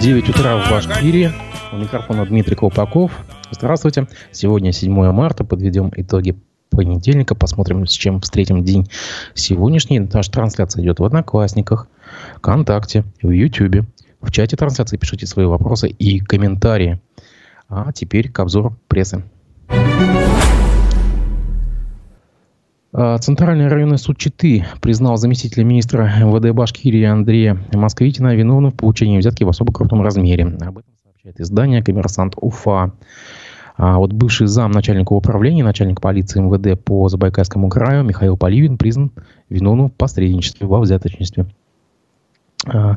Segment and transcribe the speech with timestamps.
[0.00, 1.32] 9 утра в Башкирии.
[1.72, 3.10] У микрофона Дмитрий Колпаков.
[3.50, 4.06] Здравствуйте.
[4.32, 5.44] Сегодня 7 марта.
[5.44, 6.36] Подведем итоги
[6.70, 7.34] понедельника.
[7.34, 8.86] Посмотрим, с чем встретим день
[9.34, 10.00] сегодняшний.
[10.00, 11.88] Наша трансляция идет в Одноклассниках,
[12.36, 13.84] ВКонтакте, в Ютьюбе.
[14.20, 17.00] В чате трансляции пишите свои вопросы и комментарии.
[17.68, 19.24] А теперь к обзору прессы.
[22.98, 29.18] А, Центральный районный суд Читы признал заместителя министра МВД Башкирии Андрея Москвитина виновным в получении
[29.18, 30.44] взятки в особо крупном размере.
[30.46, 32.92] Об этом сообщает издание «Коммерсант Уфа».
[33.76, 39.12] А вот бывший зам начальника управления, начальник полиции МВД по Забайкальскому краю Михаил Поливин признан
[39.50, 41.44] виновным в посредничестве во взяточничестве.
[42.68, 42.96] А,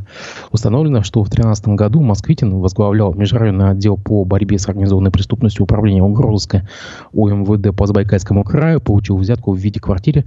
[0.52, 6.02] установлено, что в 2013 году Москвитин возглавлял межрайонный отдел по борьбе с организованной преступностью управления
[6.02, 6.68] угрозыска
[7.14, 10.26] УМВД по Забайкальскому краю, получил взятку в виде квартиры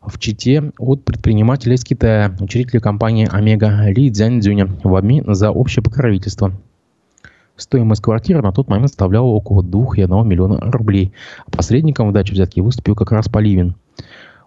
[0.00, 5.82] в Чите от предпринимателя из Китая, учредителя компании Омега Ли Цзяньцзюня в обмен за общее
[5.82, 6.52] покровительство.
[7.56, 11.12] Стоимость квартиры на тот момент составляла около 2,1 миллиона рублей.
[11.50, 13.74] Посредником в даче взятки выступил как раз Поливин.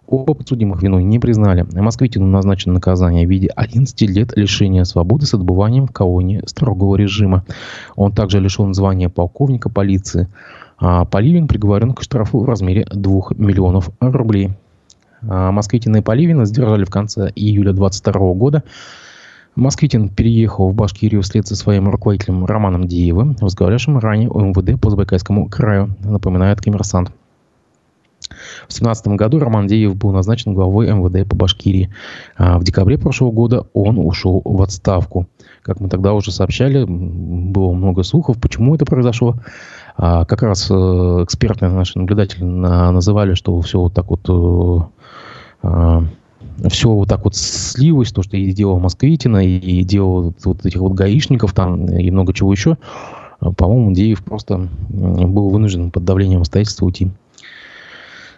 [0.06, 1.66] Оба подсудимых вину не признали.
[1.72, 7.44] Москвитину назначено наказание в виде 11 лет лишения свободы с отбыванием в колонии строгого режима.
[7.96, 10.28] Он также лишен звания полковника полиции.
[10.78, 14.50] А Поливин приговорен к штрафу в размере 2 миллионов рублей.
[15.28, 18.64] А Москвитина и Поливина задержали в конце июля 2022 года.
[19.54, 25.48] Москвитин переехал в Башкирию вслед за своим руководителем Романом Диевым, возглавлявшим ранее УМВД по Забайкальскому
[25.48, 27.12] краю, напоминает коммерсант.
[28.64, 31.90] В 2017 году Роман Деев был назначен главой МВД по Башкирии.
[32.36, 35.26] А в декабре прошлого года он ушел в отставку.
[35.62, 39.36] Как мы тогда уже сообщали, было много слухов, почему это произошло.
[39.96, 45.02] А как раз э, экспертные наши наблюдатели называли, что все вот так вот э,
[45.62, 46.02] а,
[46.68, 50.92] все вот так вот слилось, то, что и делал Москвитина, и делал вот этих вот
[50.92, 52.78] гаишников там, и много чего еще.
[53.56, 57.10] По-моему, Деев просто был вынужден под давлением обстоятельств уйти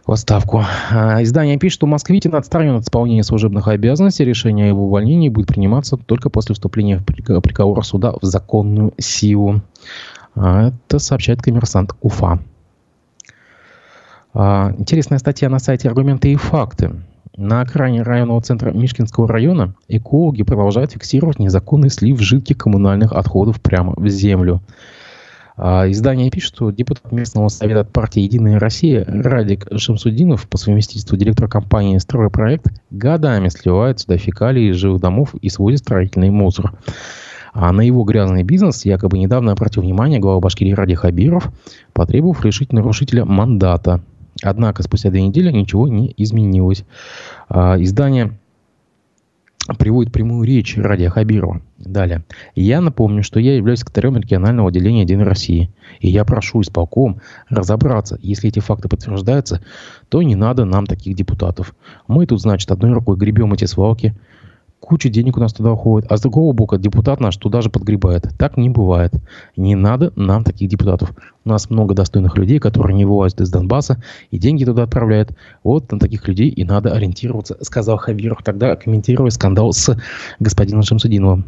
[0.07, 0.63] в отставку.
[0.91, 4.25] А, издание пишет, что Москвитин отстранен от исполнения служебных обязанностей.
[4.25, 9.63] Решение о его увольнении будет приниматься только после вступления приговора суда в законную силу.
[10.35, 12.39] А, это сообщает коммерсант Уфа.
[14.35, 16.93] А, интересная статья на сайте «Аргументы и факты».
[17.37, 23.95] На окраине районного центра Мишкинского района экологи продолжают фиксировать незаконный слив жидких коммунальных отходов прямо
[23.97, 24.61] в землю.
[25.57, 31.17] А, издание пишет, что депутат местного совета от партии «Единая Россия» Радик Шамсудинов по совместительству
[31.17, 36.73] директор компании «Стройпроект» годами сливает сюда фекалии из жилых домов и сводит строительный мусор.
[37.53, 41.53] А на его грязный бизнес якобы недавно обратил внимание глава Башкирии Ради Хабиров,
[41.93, 44.03] потребовав лишить нарушителя мандата.
[44.43, 46.85] Однако спустя две недели ничего не изменилось.
[47.49, 48.37] А, издание
[49.79, 51.63] приводит прямую речь Радия Хабирова.
[51.79, 52.25] Далее.
[52.55, 55.71] Я напомню, что я являюсь секретарем регионального отделения «Единой России».
[56.01, 59.65] И я прошу исполком разобраться, если эти факты подтверждаются,
[60.09, 61.75] то не надо нам таких депутатов.
[62.07, 64.15] Мы тут, значит, одной рукой гребем эти свалки–
[64.81, 68.29] куча денег у нас туда уходит, а с другого бока депутат наш туда же подгребает.
[68.39, 69.13] Так не бывает.
[69.57, 71.13] Не надо нам таких депутатов.
[71.45, 75.33] У нас много достойных людей, которые не вылазят из Донбасса и деньги туда отправляют.
[75.63, 79.97] Вот на таких людей и надо ориентироваться, сказал Хавиров, тогда комментируя скандал с
[80.39, 81.45] господином Шамсудиновым.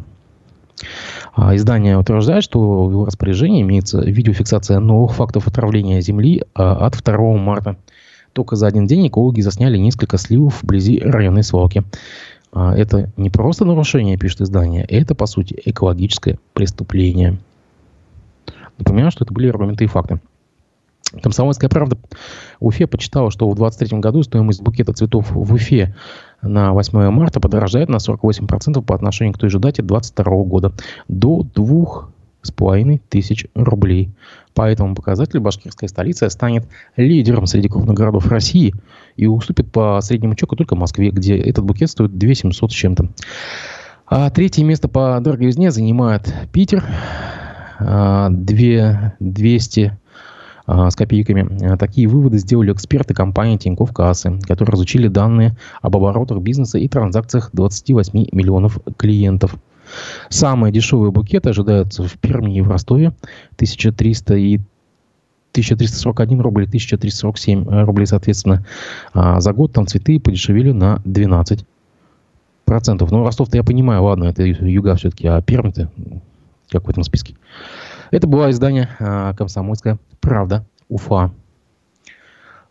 [1.35, 7.01] А, издание утверждает, что в его распоряжении имеется видеофиксация новых фактов отравления Земли а, от
[7.03, 7.77] 2 марта.
[8.33, 11.83] Только за один день экологи засняли несколько сливов вблизи районной свалки.
[12.51, 17.37] А, это не просто нарушение, пишет издание, это, по сути, экологическое преступление.
[18.77, 20.19] Напоминаю, что это были аргументы и факты.
[21.21, 21.97] Комсомольская правда
[22.59, 25.95] Уфе почитала, что в 2023 году стоимость букета цветов в Уфе
[26.41, 30.73] на 8 марта подорожает на 48% по отношению к той же дате 2022 года
[31.07, 32.09] до 2
[32.47, 34.09] с половиной тысяч рублей.
[34.53, 38.73] По этому показателю башкирская столица станет лидером среди крупных городов России
[39.15, 43.09] и уступит по среднему чеку только Москве, где этот букет стоит 2 700 с чем-то.
[44.07, 46.83] А третье место по дороговизне занимает Питер.
[47.79, 49.97] 2, 200
[50.65, 51.77] а, с копейками.
[51.77, 57.51] Такие выводы сделали эксперты компании Тинькофф Кассы, которые разучили данные об оборотах бизнеса и транзакциях
[57.53, 59.55] 28 миллионов клиентов.
[60.29, 63.07] Самые дешевые букеты ожидаются в Перми и в Ростове.
[63.55, 64.55] 1300 и
[65.51, 68.65] 1341 рубль, 1347 рублей, соответственно.
[69.13, 71.65] А за год там цветы подешевели на 12
[72.65, 73.11] процентов.
[73.11, 75.89] Ну, Ростов-то я понимаю, ладно, это юга все-таки, а Пермь-то
[76.69, 77.35] как в этом списке.
[78.11, 80.65] Это было издание а, «Комсомольская правда.
[80.89, 81.31] Уфа».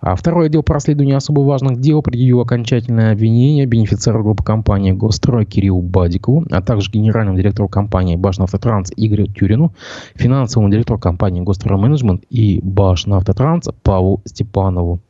[0.01, 5.47] А второй отдел по расследованию особо важных дел предъявил окончательное обвинение бенефициару группы компании «Госстрой»
[5.47, 9.73] Кириллу Бадикову, а также генеральному директору компании «Башнафтотранс» Игорю Тюрину,
[10.15, 15.01] финансовому директору компании «Госстрой Менеджмент» и «Башнафтотранс» Павлу Степанову.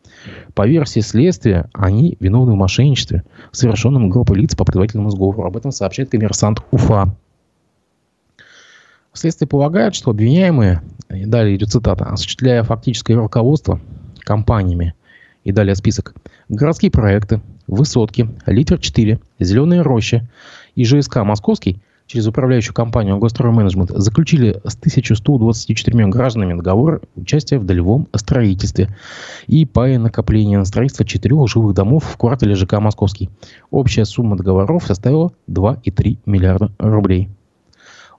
[0.54, 5.44] По версии следствия, они виновны в мошенничестве, совершенном группой лиц по предварительному сговору.
[5.44, 7.14] Об этом сообщает коммерсант УФА.
[9.12, 13.80] Следствие полагает, что обвиняемые, далее идет цитата, осуществляя фактическое руководство
[14.26, 14.94] компаниями,
[15.44, 16.14] и далее список,
[16.48, 20.28] городские проекты, высотки, литер 4, зеленые рощи
[20.74, 28.08] и ЖСК Московский через управляющую компанию Гостройменеджмент заключили с 1124 гражданами договор участия в долевом
[28.14, 28.88] строительстве
[29.46, 33.30] и пая накопления на строительство четырех жилых домов в квартале ЖК «Московский».
[33.70, 37.28] Общая сумма договоров составила 2,3 миллиарда рублей.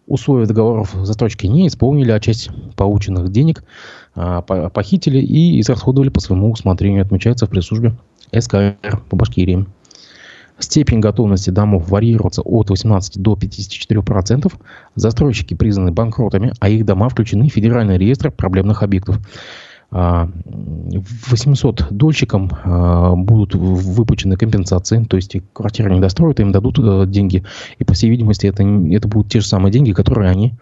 [0.07, 3.63] Условия договоров застройки не исполнили, а часть полученных денег
[4.15, 7.93] а, похитили и израсходовали по своему усмотрению, отмечается в пресс-службе
[8.33, 8.77] СКР
[9.09, 9.65] по Башкирии.
[10.59, 14.51] Степень готовности домов варьируется от 18 до 54%.
[14.95, 19.19] Застройщики признаны банкротами, а их дома включены в Федеральный реестр проблемных объектов.
[19.89, 27.05] 800 а, дольщикам а, будут выплачены компенсации, то есть квартиры не достроят, им дадут э,
[27.07, 27.45] деньги.
[27.79, 30.55] И, по всей видимости, это, это будут те же самые деньги, которые они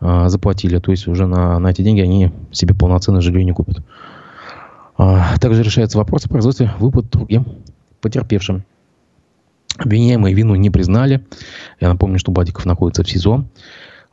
[0.00, 0.78] а, заплатили.
[0.78, 3.82] То есть уже на, на эти деньги они себе полноценное жилье не купят.
[5.40, 7.46] Также решается вопрос о производстве выплат другим
[8.02, 8.64] потерпевшим.
[9.78, 11.24] Обвиняемые вину не признали.
[11.80, 13.46] Я напомню, что Бадиков находится в СИЗО.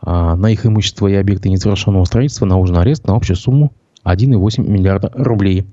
[0.02, 3.74] На их имущество и объекты незавершенного строительства наложен арест на общую сумму
[4.14, 5.66] 1,8 миллиарда рублей.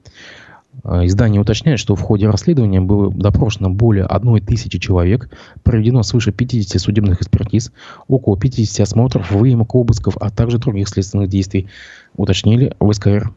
[0.82, 5.30] А, издание уточняет, что в ходе расследования было допрошено более 1 тысячи человек,
[5.62, 7.72] проведено свыше 50 судебных экспертиз,
[8.08, 11.68] около 50 осмотров, выемок обысков, а также других следственных действий,
[12.16, 13.32] уточнили в СКР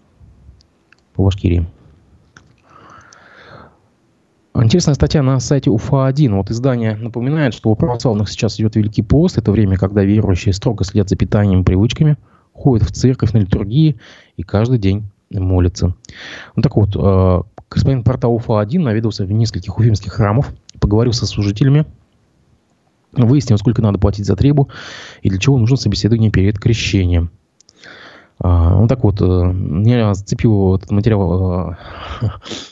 [1.13, 1.67] по Башкирии.
[4.55, 6.35] Интересная статья на сайте УФА-1.
[6.35, 9.37] Вот издание напоминает, что у православных сейчас идет Великий пост.
[9.37, 12.17] Это время, когда верующие строго следят за питанием и привычками–
[12.57, 13.97] ходит в церковь на литургии
[14.35, 15.95] и каждый день молится.
[16.55, 21.85] Ну так вот, э, господин портал УФА-1 наведался в нескольких уфимских храмов, поговорил со служителями,
[23.13, 24.69] выяснил, сколько надо платить за требу
[25.21, 27.29] и для чего нужно собеседование перед крещением.
[28.39, 31.75] А, ну так вот, э, меня зацепил этот материал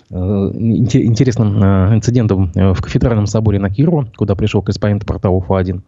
[0.09, 5.81] э, интересным инцидентом в кафедральном соборе на Кирова, куда пришел корреспондент портала УФА-1.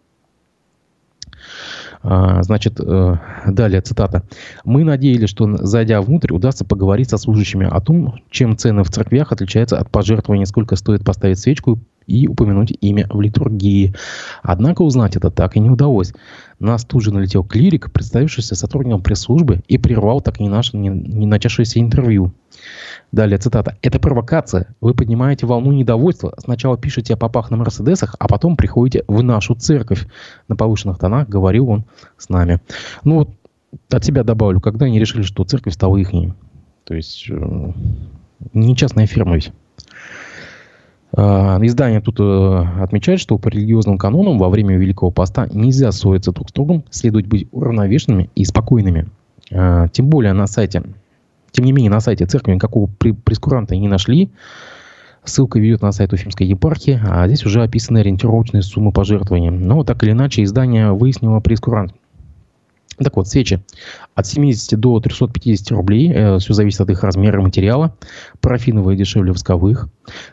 [2.04, 3.16] А, значит, э,
[3.48, 4.24] далее цитата.
[4.64, 9.32] «Мы надеялись, что, зайдя внутрь, удастся поговорить со служащими о том, чем цены в церквях
[9.32, 13.94] отличаются от пожертвований, сколько стоит поставить свечку и упомянуть имя в литургии.
[14.42, 16.14] Однако узнать это так и не удалось.
[16.60, 20.90] Нас тут же налетел клирик, представившийся сотрудником пресс-службы, и прервал так и не, наш, не,
[20.90, 22.32] не начавшееся интервью.
[23.12, 23.78] Далее цитата.
[23.82, 24.76] «Это провокация.
[24.82, 26.34] Вы поднимаете волну недовольства.
[26.38, 30.08] Сначала пишете о попах на Мерседесах, а потом приходите в нашу церковь».
[30.48, 31.86] На повышенных тонах говорил он
[32.18, 32.60] с нами.
[33.04, 33.30] Ну вот
[33.92, 36.12] от себя добавлю, когда они решили, что церковь стала их.
[36.84, 37.72] То есть э,
[38.54, 39.52] не фирма ведь.
[41.20, 46.32] А, издание тут э, отмечает, что по религиозным канонам во время Великого Поста нельзя ссориться
[46.32, 49.08] друг с другом, следует быть уравновешенными и спокойными.
[49.52, 50.84] А, тем более на сайте,
[51.50, 54.30] тем не менее на сайте церкви никакого прескуранта не нашли.
[55.24, 59.50] Ссылка ведет на сайт Уфимской епархии, а здесь уже описаны ориентировочные суммы пожертвований.
[59.50, 61.96] Но так или иначе издание выяснило прескурант–
[63.04, 63.62] так вот, свечи
[64.16, 67.96] от 70 до 350 рублей, э, все зависит от их размера и материала.
[68.42, 69.90] Парафиновые дешевле восковых.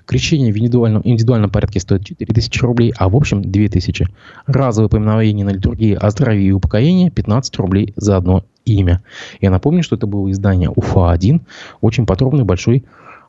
[0.06, 4.09] Крещение в индивидуальном, индивидуальном порядке стоит 4000 рублей, а в общем 2000.
[4.47, 9.02] Разовое поминовение на литургии о здравии и упокоении 15 рублей за одно имя.
[9.40, 11.40] Я напомню, что это было издание УФА-1.
[11.83, 12.85] Очень подробный большой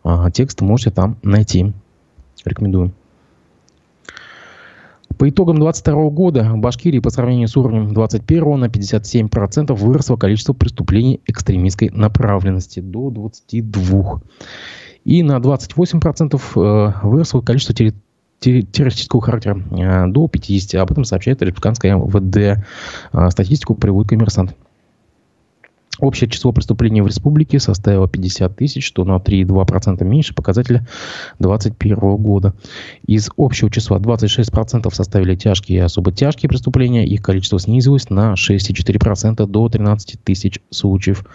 [0.05, 1.73] э, текст можете там найти.
[2.45, 2.93] Рекомендую.
[5.17, 10.53] По итогам 2022 года в Башкирии по сравнению с уровнем 2021 на 57% выросло количество
[10.53, 14.21] преступлений экстремистской направленности до 22.
[15.05, 17.75] И на 28% э, выросло количество
[18.39, 20.81] террористического характера э, до 50.
[20.81, 22.65] Об этом сообщает республиканская МВД.
[23.13, 24.55] Э, статистику приводит коммерсант.
[25.99, 30.85] Общее число преступлений в республике составило 50 тысяч, что на 3,2% меньше показателя
[31.39, 32.53] 2021 года.
[33.05, 37.05] Из общего числа 26% составили тяжкие и особо тяжкие преступления.
[37.05, 41.25] Их количество снизилось на 6,4% до 13 тысяч случаев.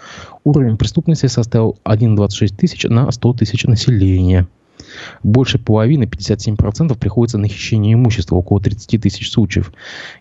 [0.43, 4.47] Уровень преступности составил 1,26 тысяч на 100 тысяч населения.
[5.23, 9.71] Больше половины, 57%, приходится на хищение имущества, около 30 тысяч случаев.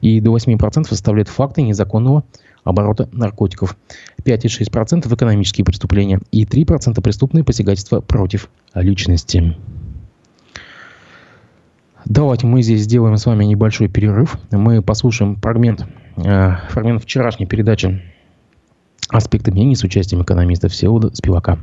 [0.00, 2.24] И до 8% составляют факты незаконного
[2.64, 3.76] оборота наркотиков.
[4.24, 9.56] 5,6% экономические преступления и 3% преступные посягательства против личности.
[12.04, 14.38] Давайте мы здесь сделаем с вами небольшой перерыв.
[14.50, 15.86] Мы послушаем фрагмент,
[16.16, 18.02] э, фрагмент вчерашней передачи
[19.08, 21.58] «Аспекты мнений» с участием экономиста Всеволода Спивака.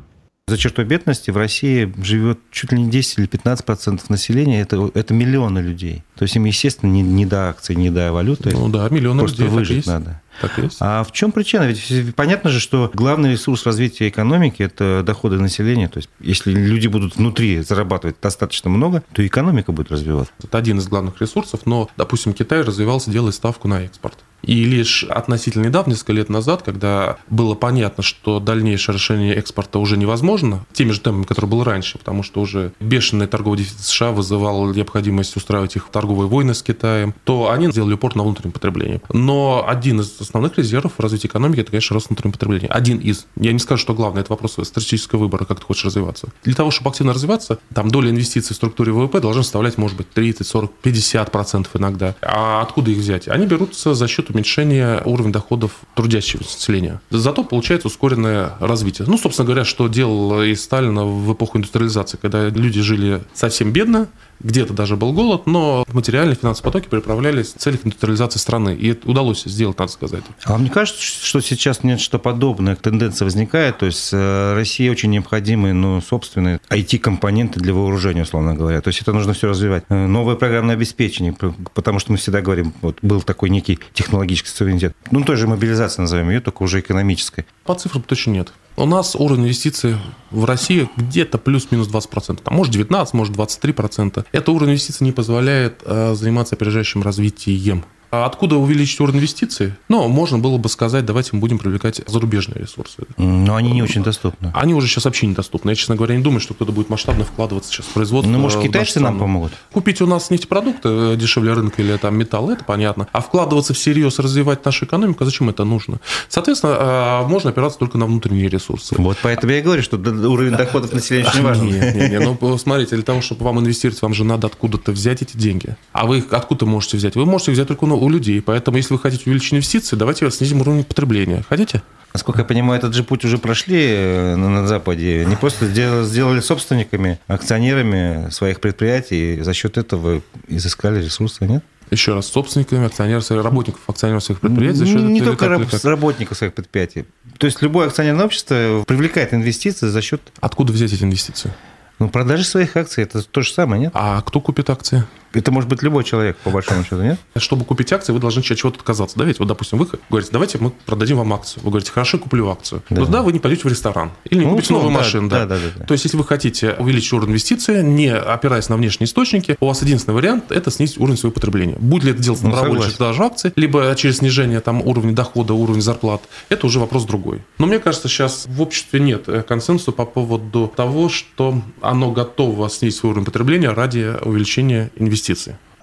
[0.50, 4.62] За чертой бедности в России живет чуть ли не 10 или 15 процентов населения.
[4.62, 6.04] Это, это миллионы людей.
[6.16, 8.52] То есть им, естественно, не, не до акций, не до валюты.
[8.54, 9.54] Ну да, миллионы Просто людей.
[9.54, 10.22] выжить надо.
[10.40, 10.78] Так есть.
[10.80, 11.64] А в чем причина?
[11.64, 15.90] Ведь понятно же, что главный ресурс развития экономики– это доходы населения.
[15.90, 20.32] То есть если люди будут внутри зарабатывать достаточно много, то экономика будет развиваться.
[20.42, 24.18] Это один из главных ресурсов, но, допустим, Китай развивался, делая ставку на экспорт.
[24.44, 29.98] И лишь относительно недавно, несколько лет назад, когда было понятно, что дальнейшее расширение экспорта уже
[29.98, 34.74] невозможно, теми же темпами, которые было раньше, потому что уже бешеный торговый дефицит США вызывал
[34.74, 39.02] необходимость устраивать их торговые войны с Китаем, то они сделали упор на внутреннее потребление.
[39.12, 42.68] Но один из основных резервов развития экономики– это, конечно, рост внутреннего потребления.
[42.68, 43.28] Один из.
[43.36, 46.30] Я не скажу, что главное, это вопрос стратегического выбора, как ты хочешь развиваться.
[46.44, 50.10] Для того, чтобы активно развиваться, там доля инвестиций в структуре ВВП должна составлять, может быть,
[50.12, 52.16] 30, 40, 50 процентов иногда.
[52.22, 53.28] А откуда их взять?
[53.28, 57.02] Они берутся за счет уменьшения уровня доходов трудящегося населения.
[57.10, 59.08] Зато получается ускоренное развитие.
[59.08, 64.08] Ну, собственно говоря, что делал и Сталин в эпоху индустриализации, когда люди жили совсем бедно,
[64.40, 68.76] где-то даже был голод, но материальные финансовые потоки переправлялись в целях индустриализации страны.
[68.76, 70.24] И это удалось сделать, надо сказать.
[70.44, 73.80] А вам не кажется, что сейчас нет что подобное, тенденция возникает?
[73.80, 78.82] То есть э, России очень необходимы ну, собственные IT-компоненты для вооружения, условно говоря.
[78.82, 79.84] То есть это нужно все развивать.
[79.90, 81.36] Э, новое программное обеспечение,
[81.74, 84.96] потому что мы всегда говорим, вот был такой некий технологический суверенитет.
[85.12, 87.46] Ну, той же мобилизация назовем ее, только уже экономической.
[87.64, 88.54] По цифрам точно нет.
[88.76, 89.98] У нас уровень инвестиций
[90.30, 92.42] в России где-то плюс-минус 20%.
[92.44, 94.26] Там, может 19, может 23%.
[94.32, 99.74] Это уровень инвестиций не позволяет э, заниматься опережающим развитием а откуда увеличить уровень инвестиций?
[99.90, 103.04] Ну, можно было бы сказать, давайте мы будем привлекать зарубежные ресурсы.
[103.18, 104.52] Но они не очень доступны.
[104.54, 105.72] Они уже сейчас вообще недоступны.
[105.72, 108.32] Я, честно говоря, не думаю, что кто-то будет масштабно вкладываться сейчас в производство.
[108.32, 109.54] Ну, может, китайцы нам помогут?
[109.72, 113.08] Купить у нас нефтепродукты э, дешевле рынка или там металл, это понятно.
[113.12, 116.00] А вкладываться всерьез, развивать нашу экономику, зачем это нужно?
[116.30, 118.96] Соответственно, а, можно опираться только на внутренние ресурсы.
[118.98, 121.68] Вот поэтому я и говорю, что уровень доходов населения очень важен.
[121.68, 122.38] Нет, нет, нет.
[122.42, 125.76] Ну, смотрите, для того, чтобы вам инвестировать, вам же надо откуда-то взять эти деньги.
[125.92, 127.16] А вы их откуда можете взять?
[127.16, 128.42] Вы можете взять только у людей.
[128.42, 131.44] Поэтому если вы хотите увеличить инвестиции, давайте снизим уровень потребления.
[131.48, 131.82] Хотите?
[132.14, 135.26] Насколько я понимаю, этот же путь уже прошли э, на, Западе.
[135.26, 141.64] Не просто сделали, собственниками, акционерами своих предприятий, и за счет этого изыскали ресурсы, нет?
[141.92, 144.80] Еще раз, собственниками, акционеров, работников акционеров своих предприятий.
[144.80, 145.84] За счет не этого, только как?
[145.86, 147.06] работников своих предприятий.
[147.38, 150.22] То есть любое акционерное общество привлекает инвестиции за счет...
[150.42, 151.54] Откуда взять эти инвестиции?
[152.00, 153.92] Ну, продажи своих акций– это то же самое, нет?
[153.94, 155.06] А кто купит акции?
[155.38, 157.20] Это может быть любой человек, по большому счету, нет?
[157.36, 159.18] Чтобы купить акции, вы должны от чего-то отказаться.
[159.18, 161.64] Да, ведь вот, допустим, вы говорите, давайте мы продадим вам акцию.
[161.64, 162.82] Вы говорите, хорошо, куплю акцию.
[162.90, 162.98] Да.
[162.98, 165.30] Но тогда вы не пойдете в ресторан или не ну, купите новую да, машину.
[165.30, 165.46] Да.
[165.46, 169.06] Да, да, да, То есть, если вы хотите увеличить уровень инвестиций, не опираясь на внешние
[169.06, 171.76] источники, у вас единственный вариант– это снизить уровень своего потребления.
[171.80, 175.82] Будет ли это делать ну, добровольно продажу акций, либо через снижение там, уровня дохода, уровня
[175.82, 177.42] зарплат, это уже вопрос другой.
[177.58, 182.70] Но мне кажется, сейчас в обществе нет э, консенсуса по поводу того, что оно готово
[182.70, 185.27] снизить свой уровень потребления ради увеличения инвестиций.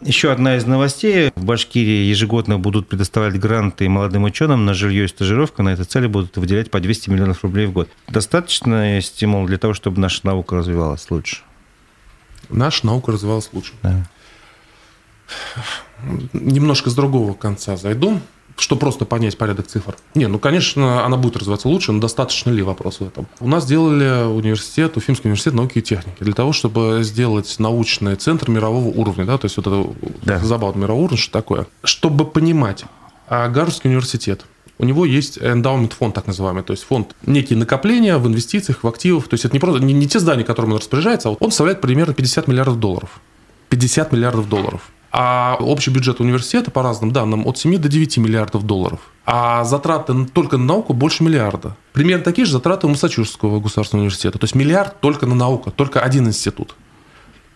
[0.00, 1.32] Еще одна из новостей.
[1.34, 5.62] В Башкирии ежегодно будут предоставлять гранты молодым ученым на жилье и стажировку.
[5.62, 7.88] На этой цели будут выделять по 200 миллионов рублей в год.
[8.08, 11.38] Достаточно стимул для того, чтобы наша наука развивалась лучше?
[12.50, 13.72] Наша наука развивалась лучше.
[13.82, 14.06] Да.
[16.32, 18.20] Немножко с другого конца зайду
[18.56, 19.96] что просто понять порядок цифр.
[20.14, 23.26] Не, ну, конечно, она будет развиваться лучше, но достаточно ли вопрос в этом?
[23.40, 28.50] У нас сделали университет, Уфимский университет науки и техники, для того, чтобы сделать научный центр
[28.50, 29.86] мирового уровня, да, то есть вот это
[30.22, 30.38] да.
[30.38, 31.66] забавно мирового уровня, что такое.
[31.82, 32.84] Чтобы понимать,
[33.28, 34.44] а Гарвардский университет,
[34.78, 38.88] у него есть эндаумент фонд, так называемый, то есть фонд некие накопления в инвестициях, в
[38.88, 41.50] активах, то есть это не просто не, не те здания, которыми он распоряжается, а он
[41.50, 43.20] составляет примерно 50 миллиардов долларов.
[43.70, 44.90] 50 миллиардов долларов.
[45.16, 48.98] А общий бюджет университета, по разным данным, от 7 до 9 миллиардов долларов.
[49.24, 51.76] А затраты только на науку больше миллиарда.
[51.92, 54.40] Примерно такие же затраты у Массачусетского государственного университета.
[54.40, 56.74] То есть миллиард только на науку, только один институт.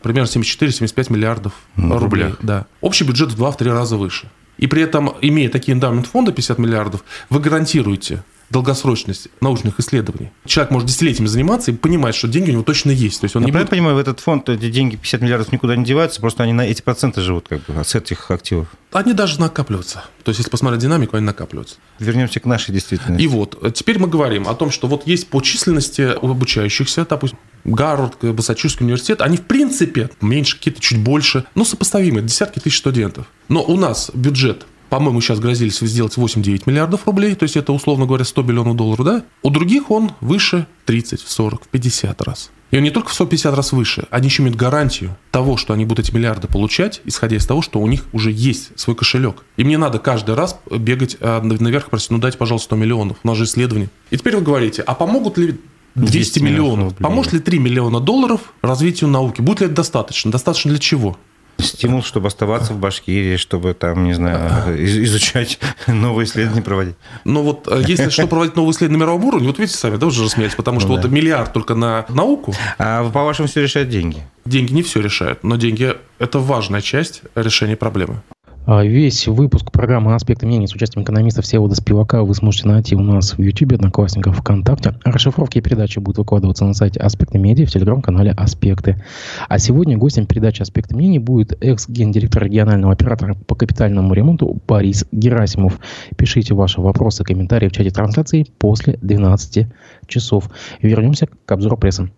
[0.02, 2.26] Примерно 74-75 миллиардов ну, рублей.
[2.26, 2.38] рублей.
[2.42, 2.66] Да.
[2.80, 4.28] Общий бюджет в 2-3 раза выше.
[4.56, 10.30] И при этом, имея такие эндамент фонда 50 миллиардов, вы гарантируете долгосрочность научных исследований.
[10.46, 13.20] Человек может десятилетиями заниматься и понимать, что деньги у него точно есть.
[13.20, 13.68] То есть он Я не будет...
[13.70, 16.82] понимаю, в этот фонд эти деньги 50 миллиардов никуда не деваются, просто они на эти
[16.82, 18.68] проценты живут как бы с этих активов.
[18.92, 20.04] Они даже накапливаются.
[20.24, 21.76] То есть, если посмотреть динамику, они накапливаются.
[21.98, 23.22] Вернемся к нашей действительности.
[23.22, 27.38] И вот, э, теперь мы говорим о том, что вот есть по численности обучающихся, допустим,
[27.64, 33.26] Гарвард, Массачусетский университет, они в принципе меньше, какие-то чуть больше, но сопоставимые, десятки тысяч студентов.
[33.48, 38.06] Но у нас бюджет по-моему, сейчас грозились сделать 8-9 миллиардов рублей, то есть это, условно
[38.06, 39.24] говоря, 100 миллионов долларов, да?
[39.42, 42.50] У других он выше 30, 40, 50 раз.
[42.70, 45.86] И он не только в 150 раз выше, они еще имеют гарантию того, что они
[45.86, 49.44] будут эти миллиарды получать, исходя из того, что у них уже есть свой кошелек.
[49.56, 53.16] И мне надо каждый раз бегать а, наверх и просить, ну дайте, пожалуйста, 100 миллионов,
[53.22, 53.88] у нас же исследование.
[54.10, 55.58] И теперь вы говорите, а помогут ли
[55.94, 56.76] 200, 200 миллионов?
[56.76, 56.96] миллионов.
[56.98, 59.40] Поможет ли 3 миллиона долларов развитию науки?
[59.40, 60.30] Будет ли это достаточно?
[60.30, 61.18] Достаточно для чего?
[61.60, 66.94] Стимул, чтобы оставаться в Башкирии, чтобы там, не знаю, из- изучать новые исследования проводить.
[67.24, 70.06] Но вот э, если что проводить новые исследования на мировом уровне, вот видите сами, да,
[70.06, 71.08] уже рассмеялись, потому что Ну вот да.
[71.08, 74.22] миллиард только на науку, А по-вашему все решают деньги?
[74.44, 78.22] деньги не все решают, но деньги– это важная часть решения проблемы.
[78.70, 83.00] А Весь выпуск программы «Аспекты мнений» с участием экономиста Всеволода Спивака вы сможете найти у
[83.00, 84.92] нас в YouTube, Одноклассниках, ВКонтакте.
[85.04, 89.02] Расшифровки передачи будут выкладываться на сайте «Аспекты медиа» в телеграм-канале «Аспекты».
[89.48, 95.80] А сегодня гостем передачи «Аспекты мнений» будет экс-гендиректор регионального оператора по капитальному ремонту Борис Герасимов.
[96.18, 99.66] Пишите ваши вопросы, комментарии в чате трансляции после 12
[100.08, 100.50] часов.
[100.82, 102.10] Вернемся к обзору прессы.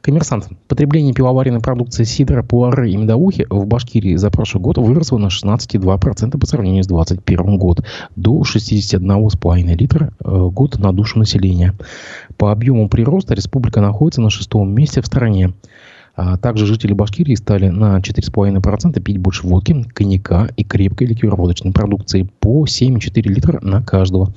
[0.00, 0.48] Коммерсант.
[0.68, 6.38] Потребление пивоваренной продукции сидра, пуары и медовухи в Башкирии за прошлый год выросло на 16,2%
[6.38, 7.84] по сравнению с 2021 годом
[8.16, 11.74] до 61,5 литра э, год на душу населения.
[12.36, 15.52] По объему прироста республика находится на шестом месте в стране.
[16.20, 22.28] А также жители Башкирии стали на 4,5% пить больше водки, коньяка и крепкой ликероводочной продукции
[22.40, 24.34] по 7,4 литра на каждого.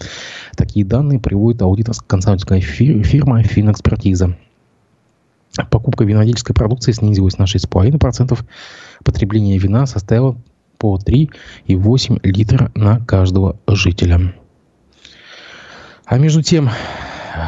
[0.56, 4.36] Такие данные приводит аудиторско-консалтинговая фи- фирма «Финэкспертиза».
[5.70, 8.40] Покупка винодельческой продукции снизилась на 6,5%.
[9.04, 10.38] Потребление вина составило
[10.78, 14.34] по 3,8 литра на каждого жителя.
[16.06, 16.70] А между тем,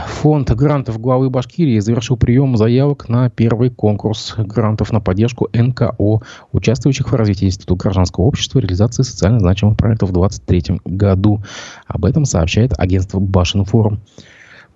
[0.07, 7.11] фонд грантов главы Башкирии завершил прием заявок на первый конкурс грантов на поддержку НКО, участвующих
[7.11, 11.43] в развитии Института гражданского общества и реализации социально значимых проектов в 2023 году.
[11.87, 13.99] Об этом сообщает агентство Башинформ.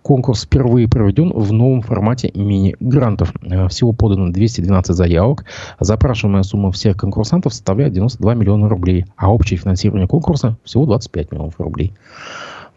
[0.07, 3.33] Конкурс впервые проведен в новом формате мини-грантов.
[3.41, 5.43] Э, Всего подано 212 заявок.
[5.81, 11.59] Запрашиваемая сумма всех конкурсантов составляет 92 миллиона рублей, а общее финансирование конкурса всего 25 миллионов
[11.59, 11.91] рублей.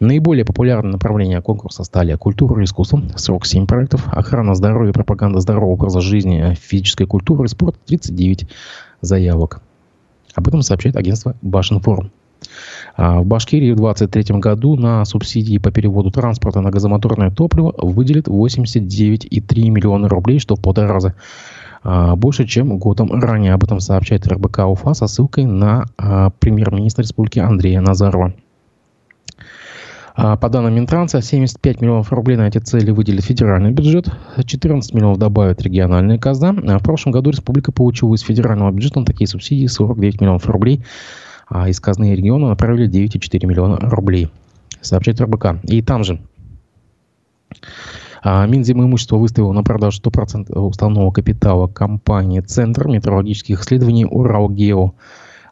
[0.00, 6.00] Наиболее популярные направления конкурса стали культура и искусство, 47 проектов, охрана здоровья, пропаганда здорового образа
[6.00, 8.48] жизни, физическая культура и спорт, 39
[9.02, 9.62] заявок.
[10.34, 12.10] Об этом сообщает агентство Башинформ.
[12.96, 18.28] А В Башкирии в 2023 году на субсидии по переводу транспорта на газомоторное топливо выделят
[18.28, 21.14] 89,3 миллиона рублей, что в полтора раза
[21.82, 23.54] а, больше, чем годом ранее.
[23.54, 28.34] Об этом сообщает РБК УФА со ссылкой на а, премьер-министра республики Андрея Назарова.
[30.16, 34.10] По данным Минтранса, 75 миллионов рублей на эти цели выделит федеральный бюджет,
[34.44, 36.52] 14 миллионов добавит региональная казна.
[36.52, 40.84] В прошлом году республика получила из федерального бюджета на такие субсидии 49 миллионов рублей,
[41.50, 44.30] а из казны региона направили 9,4 миллиона рублей,
[44.80, 45.62] сообщает РБК.
[45.64, 46.20] И там же
[48.22, 54.94] а, Минземимущество выставило на продажу 100% уставного капитала компании «Центр метеорологических исследований «Уралгео».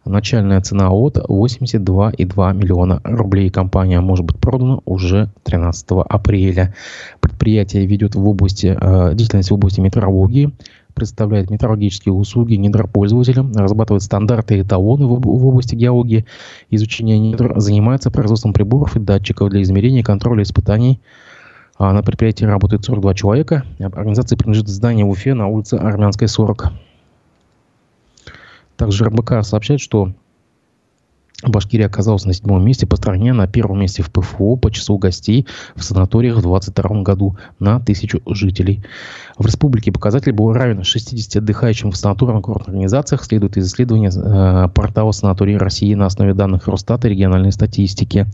[0.04, 3.50] Начальная цена от 82,2 миллиона рублей.
[3.50, 6.74] Компания может быть продана уже 13 апреля.
[7.20, 10.52] Предприятие ведет в области, э, деятельность в области метеорологии,
[10.98, 16.26] представляет метеорологические услуги недропользователям, разрабатывает стандарты и эталоны в, в области геологии,
[16.70, 21.00] изучения недр, занимается производством приборов и датчиков для измерения и контроля испытаний
[21.78, 23.64] а на предприятии работает 42 человека.
[23.78, 26.72] Организация принадлежит зданию в Уфе на улице Армянской, 40.
[28.76, 30.12] Также РБК сообщает, что
[31.44, 35.46] Башкирия оказалась на седьмом месте по стране, на первом месте в ПФО по числу гостей
[35.76, 38.82] в санаториях в 2022 году на тысячу жителей.
[39.36, 45.12] В республике показатель был равен 60 отдыхающим в санаторно-курортных организациях, следует из исследования э, портала
[45.12, 48.26] санаторий России на основе данных Росстата и региональной статистики.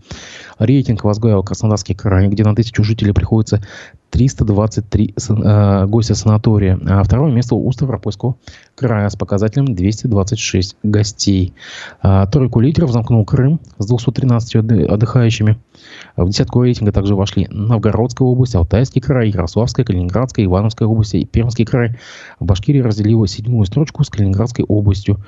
[0.59, 3.63] Рейтинг возглавил Краснодарский край, где на тысячу жителей приходится
[4.11, 8.37] 323 сан- э, гостя санатория, а второе место у Ставропольского
[8.77, 11.53] края с показателем 226 гостей.
[12.03, 15.59] А, Тройку лидеров замкнул Крым с 213 отды- отдыхающими.
[16.17, 21.65] В десятку рейтинга также вошли Новгородская область, Алтайский край, Ярославская, Калининградская, Ивановская область и Пермский
[21.65, 21.97] край.
[22.39, 25.19] Башкирия разделила седьмую строчку с Калининградской областью,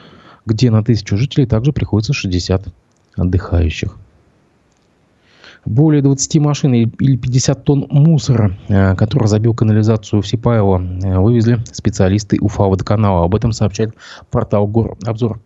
[0.44, 2.68] где на тысячу жителей также приходится 60
[3.16, 3.96] отдыхающих.
[5.66, 11.59] Более 20 машин или 50 тонн мусора, э, который забил канализацию в Сипаево, э, вывезли
[11.72, 13.24] специалисты УФА водоканала.
[13.24, 13.92] Об этом сообщает
[14.31, 14.70] портал
[15.05, 15.40] Обзор.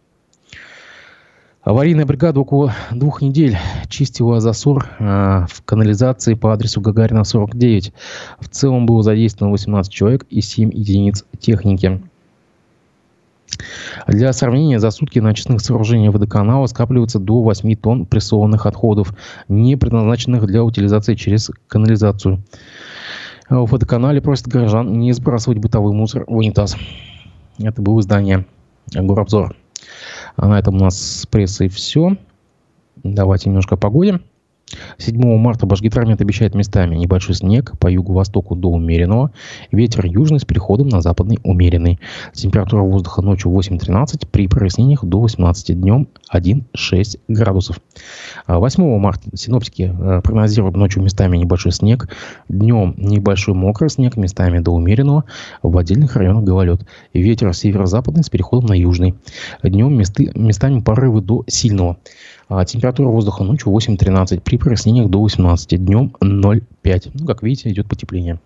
[1.63, 3.57] Аварийная бригада около двух недель
[3.89, 7.93] чистила засор э, в канализации по адресу Гагарина 49.
[8.41, 12.03] В целом было задействовано 18 человек и 7 единиц техники.
[14.07, 19.15] Для сравнения, за сутки на очистных сооружениях водоканала скапливается до 8 тонн прессованных отходов,
[19.49, 22.43] не предназначенных для утилизации через канализацию.
[23.49, 26.77] В водоканале просят горожан не сбрасывать бытовой мусор в унитаз.
[27.59, 28.47] Это было издание
[28.93, 29.57] Горобзор.
[30.37, 32.17] А на этом у нас с прессой все.
[33.03, 34.21] Давайте немножко о погоде.
[34.99, 39.33] 7 марта Башгидромет обещает местами небольшой снег по юго-востоку до умеренного.
[39.73, 41.99] Ветер южный с переходом на западный умеренный.
[42.33, 47.81] Температура воздуха ночью 8-13, при прояснениях до 18 днем 1-6 градусов.
[48.47, 52.09] 8 а марта синоптики э, прогнозируют ночью местами небольшой снег,
[52.49, 55.25] днем небольшой мокрый снег, местами до умеренного,
[55.63, 56.87] в отдельных районах гололед.
[57.13, 59.15] Ветер северо-западный с переходом на южный.
[59.63, 61.99] Днем месты, местами порывы до сильного.
[62.49, 67.11] А температура воздуха ночью 8-13, при прояснениях до 18, днем 0,5.
[67.15, 68.41] Ну, как видите, идет потепление.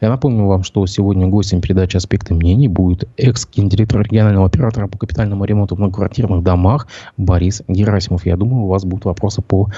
[0.00, 5.44] Я напомню вам, что сегодня гостем передачи «Аспекты мнений» будет экс-гендиректор регионального оператора по капитальному
[5.44, 8.26] ремонту в многоквартирных домах Борис Герасимов.
[8.26, 9.70] Я думаю, у вас будут вопросы по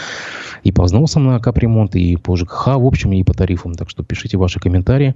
[0.64, 3.75] и по взносам на капремонт, и по ЖКХ, в общем, и по тарифам.
[3.75, 5.14] Так что пишите ваши комментарии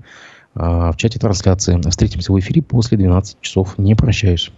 [0.55, 1.81] а, в чате трансляции.
[1.89, 3.79] Встретимся в эфире после 12 часов.
[3.79, 4.53] Не прощаюсь.